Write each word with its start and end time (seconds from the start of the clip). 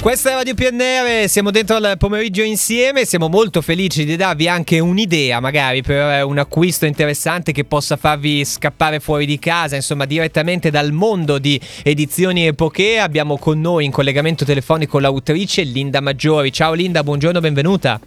Questa 0.00 0.30
è 0.30 0.32
Radio 0.32 0.54
PNR, 0.54 1.28
siamo 1.28 1.50
dentro 1.50 1.76
al 1.76 1.96
pomeriggio 1.98 2.40
insieme, 2.40 3.04
siamo 3.04 3.28
molto 3.28 3.60
felici 3.60 4.06
di 4.06 4.16
darvi 4.16 4.48
anche 4.48 4.78
un'idea 4.78 5.40
magari 5.40 5.82
per 5.82 6.24
un 6.24 6.38
acquisto 6.38 6.86
interessante 6.86 7.52
che 7.52 7.64
possa 7.64 7.98
farvi 7.98 8.42
scappare 8.46 8.98
fuori 8.98 9.26
di 9.26 9.38
casa, 9.38 9.76
insomma 9.76 10.06
direttamente 10.06 10.70
dal 10.70 10.92
mondo 10.92 11.38
di 11.38 11.60
edizioni 11.82 12.46
epoche. 12.46 12.98
Abbiamo 12.98 13.36
con 13.36 13.60
noi 13.60 13.84
in 13.84 13.90
collegamento 13.90 14.46
telefonico 14.46 14.98
l'autrice 14.98 15.64
Linda 15.64 16.00
Maggiori. 16.00 16.50
Ciao 16.50 16.72
Linda, 16.72 17.04
buongiorno, 17.04 17.38
benvenuta. 17.40 18.00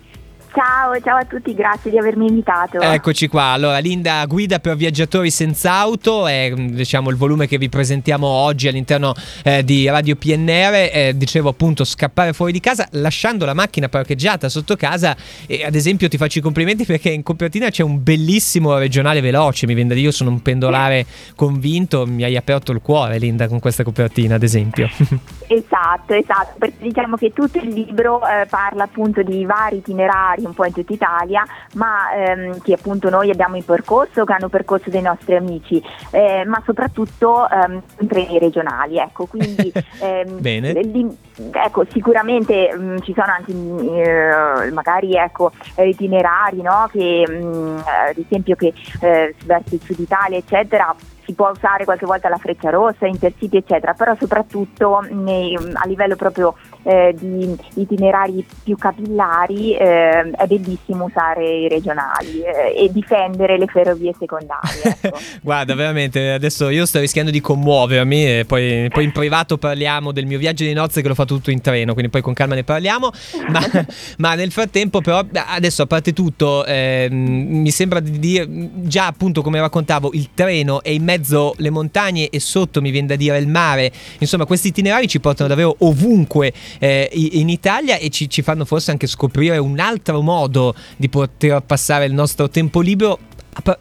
Ciao, 0.54 1.00
ciao 1.02 1.18
a 1.18 1.26
tutti, 1.26 1.56
grazie 1.56 1.90
di 1.90 1.98
avermi 1.98 2.28
invitato. 2.28 2.80
Eccoci 2.80 3.28
qua. 3.28 3.46
Allora, 3.46 3.80
Linda 3.80 4.24
guida 4.28 4.60
per 4.60 4.76
viaggiatori 4.76 5.32
senza 5.32 5.74
auto, 5.74 6.28
è 6.28 6.54
diciamo 6.54 7.10
il 7.10 7.16
volume 7.16 7.48
che 7.48 7.58
vi 7.58 7.70
presentiamo 7.70 8.28
oggi 8.28 8.68
all'interno 8.68 9.16
eh, 9.44 9.64
di 9.64 9.88
Radio 9.88 10.16
PNR. 10.16 10.89
Eh, 10.94 11.14
dicevo 11.16 11.50
appunto 11.50 11.84
scappare 11.84 12.34
fuori 12.34 12.52
di 12.52 12.60
casa 12.60 12.88
lasciando 12.92 13.46
la 13.46 13.56
macchina 13.56 13.89
parcheggiata 13.89 14.47
sotto 14.47 14.75
casa 14.75 15.18
e 15.47 15.66
ad 15.66 15.74
esempio 15.74 16.08
ti 16.08 16.18
faccio 16.18 16.38
i 16.38 16.42
complimenti 16.44 16.86
perché 16.86 17.10
in 17.10 17.24
copertina 17.24 17.72
c'è 17.72 17.82
un 17.82 18.04
bellissimo 18.04 18.78
regionale 18.78 19.22
veloce, 19.22 19.66
mi 19.66 19.74
dire 19.74 20.00
io 20.00 20.11
sono 20.11 20.30
un 20.30 20.44
pendolare 20.44 21.08
convinto, 21.36 22.06
mi 22.06 22.24
hai 22.24 22.38
aperto 22.38 22.72
il 22.72 22.82
cuore 22.82 23.18
Linda 23.18 23.47
con 23.47 23.60
questa 23.60 23.83
copertina 23.83 24.36
ad 24.36 24.44
esempio. 24.44 24.88
Esatto, 25.46 26.14
esatto, 26.14 26.56
perché 26.58 26.78
diciamo 26.80 27.16
che 27.16 27.32
tutto 27.32 27.60
il 27.60 27.68
libro 27.68 28.22
eh, 28.25 28.47
parla 28.47 28.86
appunto 28.86 29.22
di 29.22 29.46
vari 29.46 29.78
itinerari 29.78 30.43
un 30.46 30.54
po' 30.54 30.65
in 30.65 30.74
tutta 30.74 30.93
Italia, 30.93 31.46
ma 31.75 32.14
ehm, 32.14 32.61
che 32.61 32.73
appunto 32.73 33.09
noi 33.09 33.30
abbiamo 33.30 33.56
in 33.56 33.66
percorso, 33.66 34.23
che 34.23 34.33
hanno 34.33 34.50
percorso 34.50 34.89
dei 34.89 35.02
nostri 35.02 35.36
amici, 35.36 35.81
eh, 36.11 36.44
ma 36.45 36.61
soprattutto 36.66 37.47
ehm, 37.50 37.81
treni 38.08 38.39
regionali. 38.39 38.97
Ecco, 38.97 39.25
quindi 39.25 39.72
ehm, 40.00 40.42
Bene. 40.42 40.73
Li, 40.73 41.17
ecco, 41.52 41.86
sicuramente 41.89 42.73
mh, 42.75 42.83
mm, 42.83 42.97
ci 43.00 43.14
sono 43.14 43.31
anche 43.31 43.52
eh, 43.52 44.72
magari 44.72 45.16
ecco, 45.16 45.52
itinerari 45.78 46.61
no? 46.61 46.88
che 46.91 47.25
mh, 47.27 47.45
mm, 47.45 47.77
ad 47.77 48.17
esempio 48.17 48.55
che 48.55 48.73
eh, 49.02 49.36
verso 49.45 49.75
il 49.75 49.81
sud 49.81 49.99
Italia 49.99 50.38
eccetera 50.38 50.95
si 51.25 51.33
può 51.33 51.49
usare 51.49 51.85
qualche 51.85 52.05
volta 52.05 52.29
la 52.29 52.38
freccia 52.38 52.69
rossa, 52.69 53.05
intercity 53.05 53.57
eccetera, 53.57 53.93
però 53.93 54.16
soprattutto 54.19 55.05
nei, 55.09 55.55
a 55.55 55.88
livello 55.88 56.15
proprio 56.15 56.55
eh, 56.83 57.15
di 57.17 57.55
itinerari 57.75 58.45
più 58.63 58.75
capillari 58.77 59.75
eh, 59.75 60.31
è 60.31 60.45
bellissimo 60.47 61.05
usare 61.05 61.45
i 61.45 61.67
regionali 61.67 62.41
eh, 62.41 62.83
e 62.85 62.91
difendere 62.91 63.57
le 63.57 63.67
ferrovie 63.67 64.13
secondarie. 64.17 64.61
Ecco. 65.03 65.17
Guarda, 65.41 65.75
veramente, 65.75 66.31
adesso 66.31 66.69
io 66.69 66.85
sto 66.85 66.99
rischiando 66.99 67.31
di 67.31 67.41
commuovermi 67.41 68.25
e 68.25 68.45
poi, 68.45 68.89
poi, 68.89 69.03
in 69.03 69.11
privato 69.13 69.58
parliamo 69.58 70.11
del 70.11 70.25
mio 70.25 70.37
viaggio 70.37 70.63
di 70.63 70.73
nozze 70.73 71.02
che 71.02 71.08
l'ho 71.08 71.13
fatto 71.13 71.35
tutto 71.35 71.52
in 71.52 71.61
treno, 71.61 71.93
quindi 71.93 72.09
poi 72.11 72.21
con 72.21 72.33
calma 72.33 72.55
ne 72.55 72.63
parliamo, 72.63 73.11
ma, 73.49 73.59
ma 74.19 74.35
nel 74.35 74.52
frattempo 74.52 75.02
però 75.02 75.21
adesso 75.47 75.81
a 75.81 75.85
parte 75.87 76.13
tutto 76.13 76.65
ehm, 76.65 77.13
mi 77.13 77.71
sembra 77.71 77.99
di 77.99 78.19
dire 78.19 78.45
già 78.49 79.08
appunto 79.08 79.41
come 79.41 79.59
raccontavo 79.59 80.11
il 80.13 80.30
treno 80.33 80.81
è 80.83 80.89
in 80.89 81.03
mezzo 81.14 81.53
le 81.58 81.69
montagne 81.69 82.30
e 82.30 82.39
sotto 82.39 82.81
mi 82.81 82.89
viene 82.89 83.08
da 83.08 83.16
dire 83.16 83.38
il 83.38 83.47
mare, 83.47 83.92
insomma 84.19 84.45
questi 84.45 84.69
itinerari 84.69 85.08
ci 85.08 85.20
portano 85.20 85.47
davvero 85.47 85.75
ovunque 85.80 86.52
eh, 86.80 87.09
in 87.14 87.50
Italia 87.50 87.97
e 87.97 88.09
ci, 88.09 88.30
ci 88.30 88.42
fanno 88.42 88.66
forse 88.66 88.92
anche 88.92 89.08
scoprire 89.08 89.58
un 89.58 89.80
altro 89.80 90.22
modo 90.22 90.73
di 90.97 91.09
poter 91.09 91.61
passare 91.61 92.05
il 92.05 92.14
nostro 92.14 92.50
tempo 92.50 92.81
libero 92.81 93.20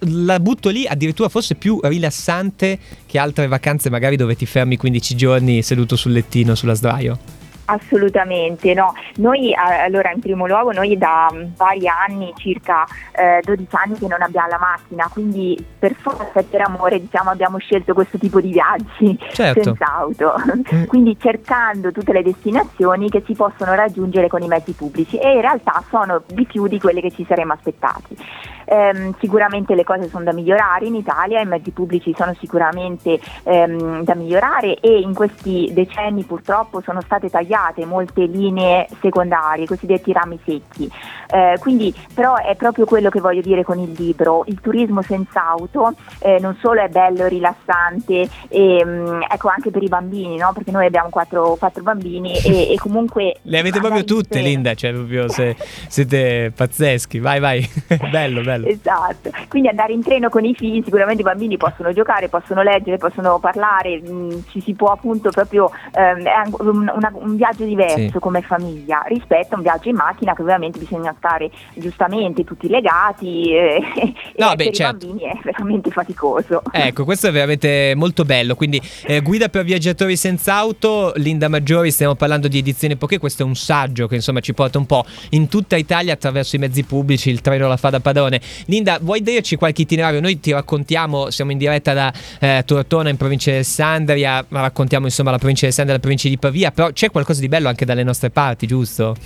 la 0.01 0.39
butto 0.39 0.69
lì 0.69 0.87
addirittura 0.87 1.31
forse 1.31 1.55
più 1.55 1.81
rilassante 1.83 2.79
che 3.07 3.19
altre 3.19 3.47
vacanze 3.47 3.89
magari 3.89 4.17
dove 4.17 4.37
ti 4.37 4.45
fermi 4.45 4.77
15 4.77 5.17
giorni 5.17 5.63
seduto 5.63 5.97
sul 5.97 6.13
lettino 6.13 6.55
sulla 6.55 6.75
sdraio. 6.75 7.42
Assolutamente 7.73 8.75
no. 8.75 8.95
Noi 9.17 9.55
allora 9.55 10.11
in 10.13 10.21
primo 10.21 10.47
luogo 10.47 10.73
noi 10.73 10.97
da 10.99 11.31
vari 11.57 11.89
anni, 11.89 12.33
circa 12.37 12.85
eh, 13.13 13.41
12 13.43 13.69
anni 13.71 13.99
che 13.99 14.07
non 14.07 14.21
abbiamo 14.21 14.49
la 14.49 14.59
macchina, 14.59 15.09
quindi 15.11 15.65
per 15.79 15.95
forza 15.95 16.41
e 16.41 16.43
per 16.43 16.61
amore 16.63 17.01
diciamo 17.01 17.31
abbiamo 17.31 17.59
scelto 17.59 17.95
questo 17.95 18.19
tipo 18.19 18.41
di 18.41 18.53
viaggi 18.53 19.19
certo. 19.33 19.63
senza 19.63 19.97
auto. 19.97 20.35
Mm. 20.53 20.85
quindi 20.85 21.17
cercando 21.19 21.93
tutte 21.93 22.13
le 22.13 22.23
destinazioni 22.23 23.09
che 23.09 23.23
si 23.25 23.35
possono 23.35 23.75
raggiungere 23.75 24.29
con 24.29 24.43
i 24.43 24.49
mezzi 24.49 24.73
pubblici 24.73 25.17
e 25.17 25.33
in 25.33 25.41
realtà 25.41 25.83
sono 25.89 26.23
di 26.27 26.45
più 26.45 26.67
di 26.67 26.79
quelle 26.79 27.01
che 27.01 27.11
ci 27.11 27.25
saremmo 27.27 27.53
aspettati. 27.53 28.17
Ehm, 28.65 29.15
sicuramente 29.19 29.75
le 29.75 29.85
cose 29.85 30.09
sono 30.09 30.25
da 30.25 30.33
migliorare 30.33 30.87
in 30.87 30.95
Italia, 30.95 31.41
i 31.41 31.47
mezzi 31.47 31.71
pubblici 31.71 32.15
sono 32.17 32.35
sicuramente 32.39 33.21
ehm, 33.45 34.05
da 34.05 34.15
migliorare 34.15 34.79
e 34.81 35.01
in 35.01 35.15
questi 35.15 35.71
decenni 35.73 36.25
purtroppo 36.25 36.81
sono 36.81 37.01
state 37.01 37.29
tagliate 37.31 37.85
molte 37.85 38.25
linee 38.25 38.89
secondarie, 39.01 39.65
i 39.65 39.69
cosiddetti 39.69 40.13
rami 40.13 40.39
secchi. 40.45 40.91
Eh, 41.29 41.57
quindi 41.59 41.95
però 42.15 42.37
è 42.37 42.55
proprio 42.57 42.85
quello 42.85 43.09
che 43.09 43.21
voglio 43.21 43.41
dire 43.41 43.65
con 43.65 43.79
il 43.79 43.93
libro, 43.97 44.45
il 44.47 44.61
turismo 44.61 45.03
senza 45.03 45.47
auto 45.47 45.95
eh, 46.19 46.39
non 46.41 46.57
solo 46.61 46.83
è 46.83 46.89
bello, 46.89 47.27
rilassante, 47.27 48.29
e, 48.49 48.85
mh, 48.85 48.89
mm, 48.89 49.21
ecco 49.29 49.49
anche 49.49 49.71
per 49.71 49.83
i 49.83 49.89
bambini, 49.89 50.37
no? 50.37 50.53
perché 50.53 50.71
noi 50.71 50.87
abbiamo 50.87 51.09
quattro, 51.09 51.57
quattro 51.59 51.83
bambini 51.83 52.37
e, 52.37 52.73
e, 52.73 52.77
comunque... 52.77 53.37
Le 53.43 53.59
avete 53.59 53.81
proprio 53.81 54.05
tutte 54.05 54.41
Linda, 54.41 54.75
cioè 54.75 54.93
proprio 54.93 55.29
se, 55.29 55.57
siete 55.89 56.53
pazzeschi, 56.55 57.19
vai 57.19 57.41
vai, 57.41 57.69
bello 58.11 58.43
bello 58.43 58.52
bello. 58.53 58.67
Esatto, 58.67 59.31
quindi 59.49 59.69
andare 59.69 59.93
in 59.93 60.03
treno 60.03 60.29
con 60.29 60.45
i 60.45 60.55
figli, 60.55 60.83
sicuramente 60.85 61.23
i 61.23 61.25
bambini 61.25 61.57
possono 61.57 61.93
giocare, 61.93 62.29
possono 62.29 62.63
leggere, 62.63 62.99
possono 62.99 63.39
parlare, 63.39 64.01
mh, 64.01 64.13
mm, 64.13 64.31
ci 64.51 64.61
si 64.61 64.75
può 64.75 64.89
appunto 64.89 65.31
proprio, 65.31 65.71
ehm, 65.93 66.23
è 66.23 66.43
un, 66.59 66.93
una, 66.95 67.11
un 67.15 67.37
viaggio 67.37 67.65
diverso 67.65 68.11
sì. 68.13 68.19
come 68.19 68.43
famiglia 68.43 69.03
rispetto 69.07 69.55
a 69.55 69.57
un 69.57 69.63
viaggio 69.63 69.89
in 69.89 69.97
macchina 69.97 70.35
che 70.35 70.43
ovviamente 70.43 70.79
bisogna 70.79 71.15
stare 71.17 71.51
giustamente 71.75 72.45
tutti 72.45 72.69
legati 72.69 73.53
eh, 73.55 73.81
no, 74.37 74.53
e 74.53 74.57
beh, 74.57 74.65
per 74.65 74.73
certo. 74.75 75.07
i 75.07 75.09
bambini 75.09 75.31
è 75.31 75.39
veramente 75.43 75.91
faticoso. 75.91 76.63
Ecco, 76.71 77.05
questo 77.05 77.29
è 77.29 77.33
veramente 77.33 77.95
molto 77.97 78.25
bello, 78.25 78.55
quindi 78.55 78.81
eh, 79.07 79.21
guida 79.21 79.49
per 79.49 79.65
viaggiatori 79.65 80.17
senza 80.17 80.55
auto, 80.55 81.13
Linda 81.17 81.49
Maggiori, 81.49 81.91
stiamo 81.91 82.15
parlando 82.15 82.49
di 82.49 82.59
edizione 82.59 82.97
Poké, 82.97 83.19
questo 83.19 83.43
è 83.43 83.47
un 83.47 83.55
saggio 83.55 84.07
che 84.07 84.17
insomma 84.17 84.41
ci 84.41 84.55
porta 84.55 84.79
un 84.79 84.87
po' 84.87 85.05
in 85.31 85.49
tutta 85.49 85.77
Italia 85.77 86.13
attraverso 86.13 86.57
i 86.57 86.59
mezzi 86.59 86.85
pubblici, 86.85 87.31
il 87.31 87.41
treno 87.41 87.69
la 87.69 87.77
fa 87.77 87.91
da 87.91 88.01
padrone. 88.01 88.41
Linda, 88.67 88.99
vuoi 89.01 89.23
dirci 89.23 89.57
qualche 89.57 89.83
itinerario? 89.83 90.21
Noi 90.21 90.41
ti 90.41 90.53
raccontiamo, 90.53 91.31
siamo 91.31 91.51
in 91.51 91.59
diretta 91.59 91.93
da 91.93 92.13
eh, 92.41 92.63
Tortona 92.65 93.09
in 93.09 93.17
provincia 93.17 93.51
di 93.51 93.57
Alessandria, 93.57 94.45
raccontiamo 94.49 95.07
insomma 95.07 95.31
la 95.31 95.39
provincia 95.39 95.63
di 95.63 95.67
Alessandria 95.67 95.97
e 95.97 95.99
la 95.99 96.03
provincia 96.03 96.29
di 96.29 96.39
Pavia, 96.39 96.71
però 96.71 96.91
c'è 96.93 97.11
qualcosa 97.11 97.41
di 97.41 97.49
bello 97.49 97.69
anche 97.69 97.85
dalle 97.85 98.03
nostre 98.03 98.31
parti, 98.31 98.67
giusto? 98.67 99.17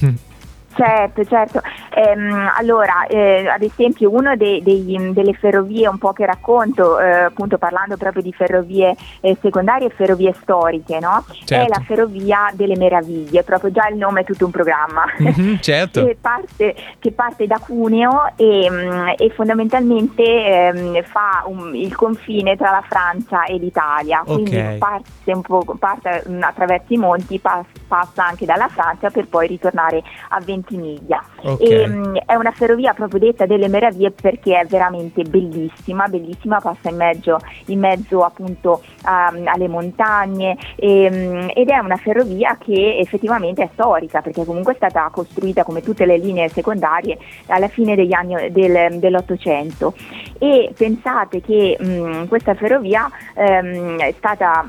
Certo, 0.77 1.25
certo. 1.25 1.63
Ehm, 1.95 2.53
allora, 2.55 3.07
eh, 3.07 3.49
ad 3.49 3.63
esempio, 3.63 4.13
una 4.13 4.37
delle 4.37 5.33
ferrovie 5.33 5.89
un 5.89 5.97
po' 5.97 6.13
che 6.13 6.27
racconto, 6.27 7.01
eh, 7.01 7.11
appunto 7.25 7.57
parlando 7.57 7.97
proprio 7.97 8.23
di 8.23 8.33
ferrovie 8.33 8.95
eh, 9.21 9.39
secondarie 9.41 9.87
e 9.87 9.91
ferrovie 9.91 10.35
storiche, 10.43 10.99
no? 11.01 11.25
certo. 11.45 11.65
è 11.65 11.69
la 11.69 11.83
ferrovia 11.87 12.51
delle 12.53 12.77
meraviglie, 12.77 13.43
proprio 13.43 13.71
già 13.73 13.89
il 13.89 13.97
nome 13.97 14.21
è 14.21 14.25
tutto 14.25 14.45
un 14.45 14.51
programma. 14.51 15.05
Mm-hmm, 15.23 15.57
certo. 15.65 16.05
che, 16.05 16.19
parte, 16.21 16.75
che, 16.99 17.13
parte, 17.13 17.47
da 17.47 17.59
Cuneo 17.59 18.33
e, 18.37 18.69
mm, 18.71 19.09
e 19.17 19.31
fondamentalmente 19.35 20.23
ehm, 20.23 21.03
fa 21.05 21.45
un, 21.47 21.75
il 21.75 21.95
confine 21.97 22.55
tra 22.57 22.71
la 22.71 22.85
Francia 22.87 23.45
e 23.45 23.57
l'Italia. 23.57 24.23
Quindi 24.27 24.57
okay. 24.57 24.77
parte, 24.77 25.33
un 25.33 25.41
po', 25.41 25.65
parte 25.79 26.23
mm, 26.29 26.43
attraverso 26.43 26.93
i 26.93 26.99
monti, 26.99 27.39
pass, 27.39 27.65
passa 27.89 28.27
anche 28.27 28.45
dalla 28.45 28.69
Francia 28.69 29.09
per 29.09 29.27
poi 29.27 29.47
ritornare 29.47 30.03
a 30.29 30.41
20 30.41 30.65
Ventimiglia. 30.67 31.23
Okay. 31.41 31.67
E, 31.67 31.87
mm, 31.87 32.17
è 32.27 32.35
una 32.35 32.51
ferrovia 32.51 32.93
proprio 32.93 33.21
detta 33.21 33.47
delle 33.47 33.69
meraviglie 33.69 34.11
perché 34.11 34.59
è 34.59 34.67
veramente 34.67 35.23
bellissima, 35.23 36.07
bellissima, 36.09 36.61
passa 36.61 36.91
in 36.91 36.97
mezzo, 36.97 37.39
in 37.67 37.79
mezzo 37.79 38.23
appunto 38.23 38.83
um, 39.05 39.47
alle 39.47 39.69
montagne 39.69 40.57
e, 40.75 41.09
um, 41.11 41.51
ed 41.55 41.69
è 41.69 41.79
una 41.79 41.97
ferrovia 41.97 42.57
che 42.59 42.99
effettivamente 42.99 43.63
è 43.63 43.69
storica 43.73 44.21
perché 44.21 44.45
comunque 44.45 44.73
è 44.73 44.77
stata 44.77 45.09
costruita 45.13 45.63
come 45.63 45.83
tutte 45.83 46.05
le 46.05 46.19
linee 46.19 46.49
secondarie 46.49 47.17
alla 47.47 47.69
fine 47.69 47.95
degli 47.95 48.13
anni 48.13 48.51
del, 48.51 48.99
dell'Ottocento 48.99 49.95
e 50.39 50.73
pensate 50.77 51.41
che 51.41 51.79
mm, 51.83 52.25
questa 52.27 52.55
ferrovia 52.55 53.09
um, 53.35 53.99
è 53.99 54.13
stata 54.17 54.69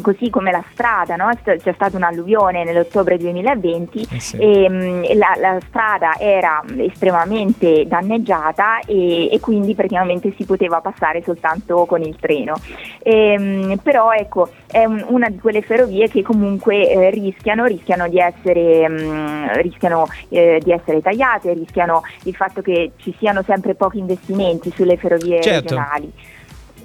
così 0.00 0.30
come 0.30 0.50
la 0.50 0.62
strada, 0.72 1.16
no? 1.16 1.30
c'è 1.42 1.58
stata 1.58 1.96
un'alluvione 1.96 2.64
nell'ottobre 2.64 3.16
2020 3.18 4.08
eh 4.10 4.20
sì. 4.20 4.36
e 4.36 4.68
mm, 4.68 5.02
la, 5.14 5.34
la, 5.38 5.58
strada 5.66 6.16
era 6.18 6.62
estremamente 6.78 7.86
danneggiata 7.86 8.80
e, 8.80 9.30
e, 9.30 9.40
quindi 9.40 9.74
praticamente 9.74 10.32
si 10.36 10.44
poteva 10.44 10.80
passare 10.80 11.22
soltanto 11.22 11.84
con 11.86 12.02
il 12.02 12.16
treno. 12.18 12.54
E, 13.02 13.36
mm, 13.38 13.72
però 13.82 14.12
ecco, 14.12 14.50
è 14.66 14.84
un, 14.84 15.04
una 15.08 15.28
di 15.28 15.38
quelle 15.38 15.62
ferrovie 15.62 16.08
che 16.08 16.22
comunque 16.22 16.88
eh, 16.88 17.10
rischiano, 17.10 17.64
rischiano, 17.64 18.08
di 18.08 18.18
essere, 18.18 18.88
mh, 18.88 19.02
mm, 19.02 19.48
rischiano 19.54 20.06
eh, 20.28 20.60
di 20.62 20.72
essere 20.72 21.00
tagliate, 21.00 21.52
rischiano 21.52 22.02
il 22.24 22.34
fatto 22.34 22.62
che 22.62 22.92
ci 22.96 23.14
siano 23.18 23.42
sempre 23.42 23.74
pochi 23.74 23.98
investimenti 23.98 24.72
sulle 24.74 24.96
ferrovie 24.96 25.40
certo. 25.40 25.74
regionali. 25.74 26.12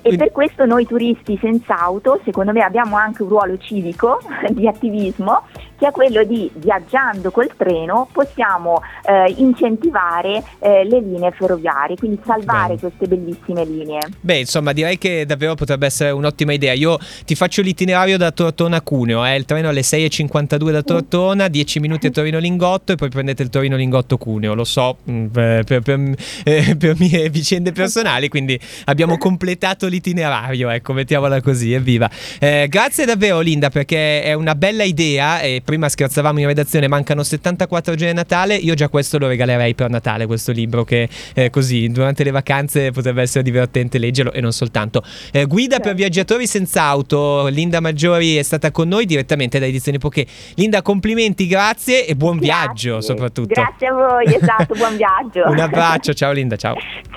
E 0.08 0.18
per 0.18 0.32
questo 0.32 0.66
noi 0.66 0.86
turisti 0.86 1.36
senza 1.42 1.80
auto, 1.80 2.22
secondo 2.24 2.52
me, 2.52 2.62
abbiamo 2.62 2.96
anche 2.96 3.24
un 3.24 3.30
ruolo 3.30 3.58
civico 3.58 4.20
di 4.54 4.68
attivismo 4.68 5.42
che 5.78 5.88
è 5.88 5.92
quello 5.92 6.24
di 6.24 6.50
viaggiando 6.56 7.32
col 7.32 7.50
treno 7.56 8.08
possiamo 8.12 8.82
eh, 9.04 9.34
incentivare 9.38 10.44
eh, 10.60 10.84
le 10.86 11.00
linee 11.00 11.32
ferroviarie, 11.32 11.96
quindi 11.96 12.20
salvare 12.26 12.76
Bene. 12.76 12.80
queste 12.80 13.08
bellissime 13.08 13.66
linee. 13.66 14.00
Beh, 14.20 14.40
insomma, 14.40 14.74
direi 14.74 14.98
che 14.98 15.26
davvero 15.26 15.56
potrebbe 15.56 15.86
essere 15.86 16.12
un'ottima 16.12 16.54
idea. 16.54 16.74
Io 16.74 16.98
ti 17.26 17.36
faccio 17.36 17.62
l'itinerario 17.62 18.18
da 18.18 18.32
Tortona 18.32 18.78
a 18.78 18.82
Cuneo, 18.82 19.26
eh? 19.26 19.36
il 19.36 19.46
treno 19.46 19.70
alle 19.70 19.82
6.52 19.82 20.72
da 20.72 20.82
Tortona, 20.82 21.48
10 21.48 21.80
minuti 21.80 22.08
a 22.08 22.12
Torino 22.16 22.40
Lingotto 22.40 22.94
e 22.94 22.96
poi 22.96 23.10
prendete 23.10 23.44
il 23.44 23.50
Torino 23.50 23.76
Lingotto 23.76 24.18
Cuneo, 24.18 24.54
lo 24.54 24.64
so 24.64 24.98
mm, 25.10 25.28
per, 25.28 25.64
per, 25.64 25.82
per, 25.82 26.16
eh, 26.44 26.76
per 26.78 26.96
mie 26.98 27.30
vicende 27.30 27.72
personali, 27.72 28.30
quindi 28.30 28.60
abbiamo 28.86 29.18
completato 29.18 29.88
l'itinerario, 29.88 30.70
ecco, 30.70 30.94
mettiamola 30.94 31.42
così, 31.42 31.74
evviva. 31.74 32.10
Eh, 32.40 32.68
grazie 32.70 33.06
davvero 33.06 33.40
Linda 33.40 33.70
perché 33.70 34.24
è 34.24 34.34
una 34.34 34.56
bella 34.56 34.84
idea 34.84 35.42
e 35.42 35.62
prima 35.66 35.90
scherzavamo 35.90 36.40
in 36.40 36.46
redazione, 36.46 36.88
mancano 36.88 37.24
74 37.24 37.96
giorni 37.96 38.12
a 38.12 38.16
Natale, 38.16 38.56
io 38.56 38.74
già 38.76 38.88
questo 38.88 39.18
lo 39.18 39.28
regalerei 39.28 39.76
per 39.76 39.90
Natale, 39.90 40.26
questo 40.28 40.52
libro 40.52 40.84
che 40.86 41.10
eh, 41.34 41.50
così 41.50 41.90
durante 41.90 42.24
le 42.24 42.32
vacanze 42.32 42.92
potrebbe 42.92 43.24
essere 43.24 43.44
divertente 43.44 43.98
leggerlo 43.98 44.32
e 44.32 44.40
non 44.40 44.54
soltanto. 44.54 45.04
Eh, 45.32 45.46
guida 45.46 45.76
certo. 45.76 45.90
per 45.90 45.98
viaggiatori 45.98 46.48
senza 46.48 46.84
auto, 46.84 47.48
Linda 47.48 47.82
Maggiori 47.82 48.38
è 48.38 48.44
stata 48.44 48.72
con 48.72 48.88
noi 48.88 49.06
direttamente 49.06 49.60
da 49.60 49.66
Edizioni 49.66 49.98
Poche. 49.98 50.26
Linda, 50.56 50.82
complimenti, 50.82 51.48
grazie 51.48 52.06
e 52.06 52.16
buon 52.16 52.38
grazie. 52.38 52.54
viaggio 52.54 53.02
soprattutto. 53.02 53.54
Grazie 53.54 53.88
a 53.88 53.94
voi, 53.94 54.26
esatto, 54.26 54.76
buon 54.76 54.96
viaggio. 54.98 55.50
Un 55.50 55.60
abbraccio, 55.60 56.14
ciao 56.14 56.32
Linda, 56.32 56.56
ciao. 56.56 56.76
Ciao. 56.76 57.14